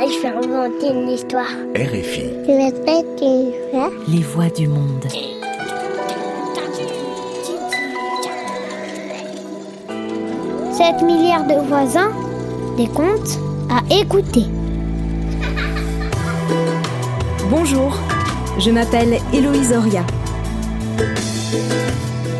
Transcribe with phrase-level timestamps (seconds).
[0.00, 1.50] Je vais inventer une histoire.
[1.74, 2.30] RFI.
[2.42, 2.78] Je vais mettre
[3.20, 3.90] une histoire.
[4.06, 5.04] Les voix du monde.
[10.72, 12.12] Sept milliards de voisins,
[12.76, 13.38] des contes
[13.68, 14.44] à écouter.
[17.50, 17.98] Bonjour,
[18.60, 20.04] je m'appelle Héloïse Oria.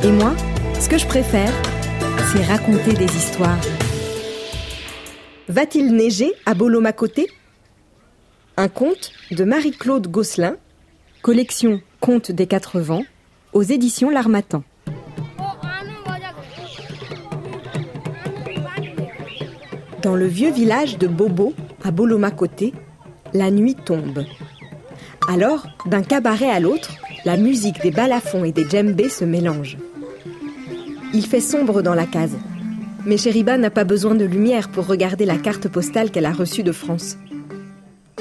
[0.04, 0.32] Et moi,
[0.78, 1.52] ce que je préfère,
[2.32, 3.58] c'est raconter des histoires.
[5.48, 7.28] Va-t-il neiger à Bolomacoté
[8.60, 10.56] Un conte de Marie-Claude Gosselin,
[11.22, 13.04] collection Contes des Quatre Vents,
[13.52, 14.64] aux éditions L'Armatan.
[20.02, 22.74] Dans le vieux village de Bobo, à Bolomacoté,
[23.32, 24.24] la nuit tombe.
[25.28, 26.90] Alors, d'un cabaret à l'autre,
[27.24, 29.78] la musique des balafons et des djembés se mélange.
[31.14, 32.36] Il fait sombre dans la case.
[33.06, 36.64] Mais Chériba n'a pas besoin de lumière pour regarder la carte postale qu'elle a reçue
[36.64, 37.18] de France.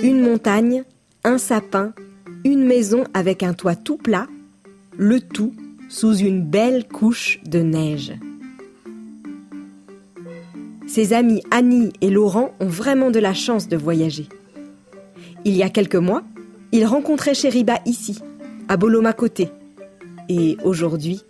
[0.01, 0.83] Une montagne,
[1.23, 1.93] un sapin,
[2.45, 4.27] une maison avec un toit tout plat,
[4.95, 5.53] le tout
[5.89, 8.13] sous une belle couche de neige.
[10.85, 14.29] Ses amis Annie et Laurent ont vraiment de la chance de voyager.
[15.45, 16.23] Il y a quelques mois,
[16.71, 18.19] ils rencontraient Chériba ici,
[18.69, 19.49] à Bolomacoté.
[20.29, 21.23] Et aujourd'hui,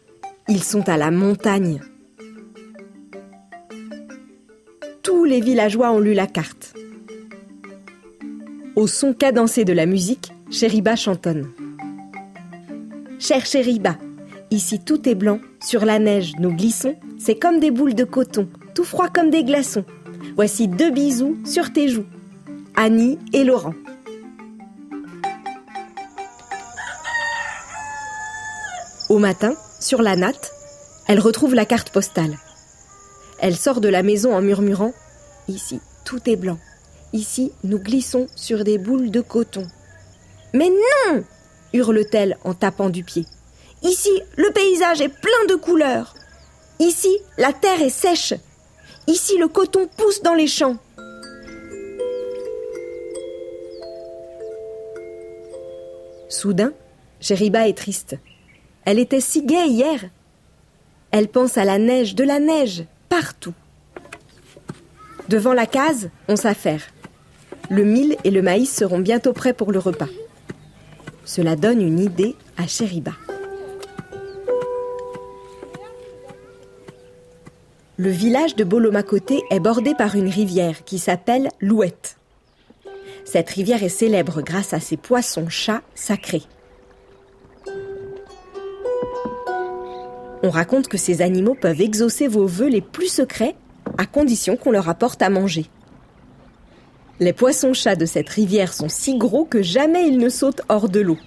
[0.49, 1.81] ils sont à la montagne.
[5.03, 6.73] Tous les villageois ont lu la carte.
[8.77, 11.49] Au son cadencé de la musique, Chériba chantonne.
[13.17, 13.97] Cher Chériba,
[14.51, 18.47] ici tout est blanc, sur la neige nous glissons, c'est comme des boules de coton,
[18.75, 19.83] tout froid comme des glaçons.
[20.35, 22.05] Voici deux bisous sur tes joues.
[22.75, 23.73] Annie et Laurent.
[29.09, 30.51] Au matin, sur la natte,
[31.07, 32.37] elle retrouve la carte postale.
[33.39, 34.89] Elle sort de la maison en murmurant⁇
[35.47, 36.59] Ici, tout est blanc.
[37.13, 39.63] Ici, nous glissons sur des boules de coton.⁇
[40.53, 41.23] Mais non
[41.73, 43.25] hurle-t-elle en tapant du pied.
[43.83, 46.13] Ici, le paysage est plein de couleurs.
[46.79, 48.33] Ici, la terre est sèche.
[49.07, 50.77] Ici, le coton pousse dans les champs.
[56.29, 56.73] Soudain,
[57.19, 58.15] Chériba est triste.
[58.85, 60.05] Elle était si gaie hier.
[61.11, 63.53] Elle pense à la neige, de la neige, partout.
[65.29, 66.81] Devant la case, on s'affaire.
[67.69, 70.07] Le mil et le maïs seront bientôt prêts pour le repas.
[71.25, 73.11] Cela donne une idée à Chériba.
[77.97, 82.17] Le village de Bolomacoté est bordé par une rivière qui s'appelle l'Ouette.
[83.25, 86.43] Cette rivière est célèbre grâce à ses poissons-chats sacrés.
[90.43, 93.55] On raconte que ces animaux peuvent exaucer vos vœux les plus secrets
[93.97, 95.65] à condition qu'on leur apporte à manger.
[97.19, 100.99] Les poissons-chats de cette rivière sont si gros que jamais ils ne sautent hors de
[100.99, 101.17] l'eau.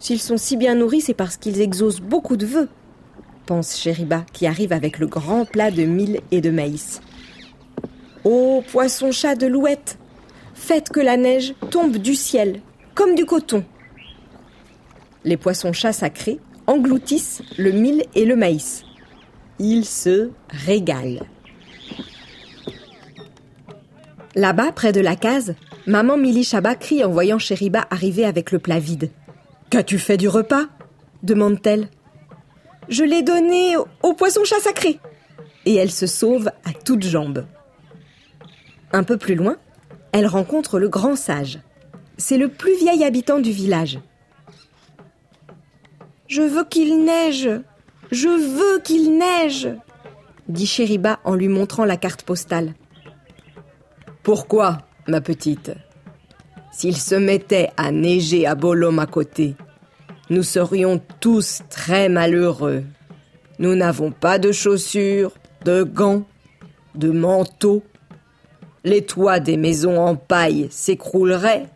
[0.00, 2.68] S'ils sont si bien nourris, c'est parce qu'ils exaucent beaucoup de vœux,
[3.46, 7.00] pense Chériba, qui arrive avec le grand plat de mil et de maïs.
[8.24, 9.98] Ô poissons-chats de l'ouette,
[10.54, 12.60] faites que la neige tombe du ciel,
[12.94, 13.64] comme du coton.
[15.24, 18.82] Les poissons-chats sacrés engloutissent le mil et le maïs.
[19.60, 21.24] Ils se régalent.
[24.36, 25.54] Là-bas, près de la case,
[25.86, 29.10] maman Mili Chaba crie en voyant Chériba arriver avec le plat vide.
[29.70, 30.66] Qu'as-tu fait du repas?
[31.22, 31.88] demande-t-elle.
[32.90, 35.00] Je l'ai donné au, au poisson-chat sacré.
[35.64, 37.46] Et elle se sauve à toutes jambes.
[38.92, 39.56] Un peu plus loin,
[40.12, 41.58] elle rencontre le grand sage.
[42.18, 43.98] C'est le plus vieil habitant du village.
[46.28, 47.48] Je veux qu'il neige.
[48.10, 49.68] Je veux qu'il neige,
[50.48, 52.74] dit Chériba en lui montrant la carte postale.
[54.26, 55.70] Pourquoi, ma petite?
[56.72, 59.54] S'il se mettait à neiger à Bolom à côté,
[60.30, 62.82] nous serions tous très malheureux.
[63.60, 65.30] Nous n'avons pas de chaussures,
[65.64, 66.24] de gants,
[66.96, 67.84] de manteaux.
[68.82, 71.68] Les toits des maisons en paille s'écrouleraient.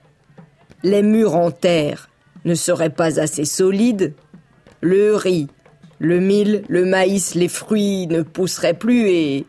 [0.82, 2.10] Les murs en terre
[2.44, 4.12] ne seraient pas assez solides.
[4.80, 5.46] Le riz,
[6.00, 9.46] le mil, le maïs, les fruits ne pousseraient plus et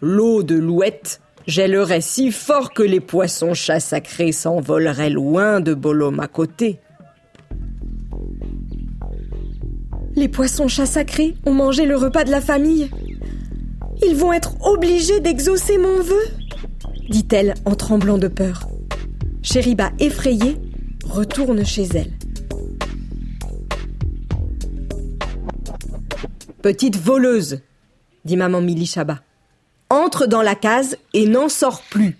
[0.00, 6.20] l'eau de l'ouette gèlerait si fort que les poissons chats sacrés s'envoleraient loin de Bolom
[6.20, 6.80] à côté.
[10.14, 12.90] Les poissons chats sacrés ont mangé le repas de la famille.
[14.04, 16.22] Ils vont être obligés d'exaucer mon vœu,
[17.08, 18.68] dit-elle en tremblant de peur.
[19.42, 20.56] Chériba, effrayée,
[21.04, 22.12] retourne chez elle.
[26.62, 27.60] Petite voleuse,
[28.24, 29.20] dit maman Mili Chaba.
[29.92, 32.16] Entre dans la case et n'en sors plus.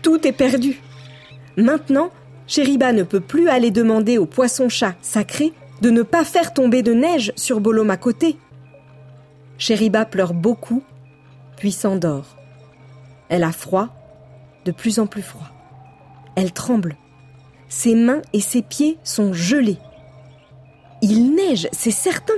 [0.00, 0.80] tout est perdu.
[1.56, 2.12] Maintenant,
[2.46, 6.94] Chériba ne peut plus aller demander au poisson-chat sacré de ne pas faire tomber de
[6.94, 8.36] neige sur Bolom à côté.
[9.58, 10.84] Chériba pleure beaucoup,
[11.56, 12.36] puis s'endort.
[13.28, 13.88] Elle a froid,
[14.64, 15.50] de plus en plus froid.
[16.36, 16.96] Elle tremble.
[17.68, 19.78] Ses mains et ses pieds sont gelés.
[21.02, 22.34] Il neige, c'est certain.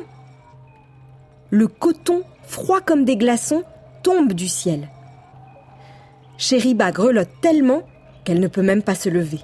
[1.51, 3.65] Le coton, froid comme des glaçons,
[4.03, 4.89] tombe du ciel.
[6.39, 7.83] Chériba grelotte tellement
[8.25, 9.41] qu'elle ne peut même pas se lever.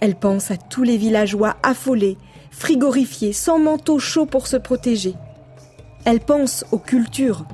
[0.00, 2.16] Elle pense à tous les villageois affolés,
[2.50, 5.14] frigorifiés, sans manteau chaud pour se protéger.
[6.04, 7.44] Elle pense aux cultures.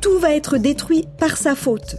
[0.00, 1.96] Tout va être détruit par sa faute.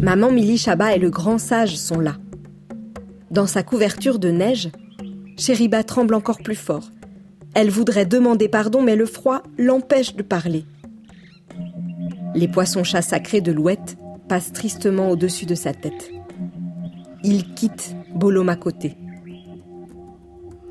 [0.00, 2.16] Maman Mili Chaba et le grand sage sont là.
[3.30, 4.70] Dans sa couverture de neige,
[5.36, 6.90] Chériba tremble encore plus fort.
[7.54, 10.64] Elle voudrait demander pardon, mais le froid l'empêche de parler.
[12.34, 13.96] Les poissons-chats sacrés de l'ouette
[14.28, 16.10] passent tristement au-dessus de sa tête.
[17.22, 18.96] Il quitte Bolom à côté.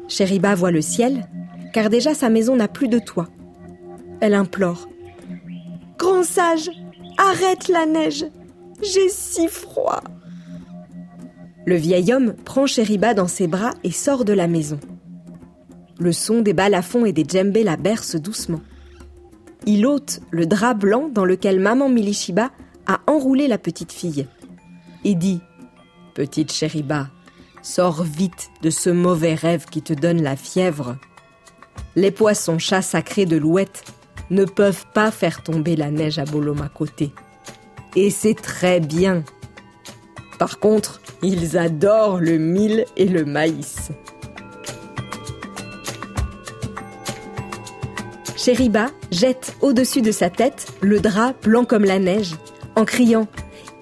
[0.08, 1.26] Chériba voit le ciel,
[1.74, 3.30] car déjà sa maison n'a plus de toit.
[4.20, 4.90] Elle implore.
[5.98, 6.70] Grand sage,
[7.18, 8.26] arrête la neige.
[8.82, 10.02] J'ai si froid.
[11.66, 14.80] Le vieil homme prend Chériba dans ses bras et sort de la maison.
[16.04, 18.60] Le son des balafons et des djembés la berce doucement.
[19.66, 22.52] Il ôte le drap blanc dans lequel maman Milishiba
[22.88, 24.28] a enroulé la petite fille
[25.06, 25.40] et dit
[26.14, 27.08] Petite Chériba,
[27.62, 30.98] sors vite de ce mauvais rêve qui te donne la fièvre.
[31.96, 33.86] Les poissons chats sacrés de l'ouette
[34.30, 37.14] ne peuvent pas faire tomber la neige à Boloma côté.
[37.96, 39.24] Et c'est très bien.
[40.38, 43.94] Par contre, ils adorent le mil et le maïs.
[48.36, 52.36] Chériba jette au-dessus de sa tête le drap blanc comme la neige,
[52.76, 53.28] en criant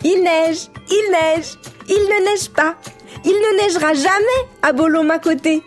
[0.04, 1.58] Il neige, il neige,
[1.88, 2.76] il ne neige pas,
[3.24, 5.62] il ne neigera jamais à Boloma côté.